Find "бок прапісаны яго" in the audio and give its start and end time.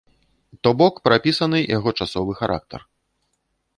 0.79-1.89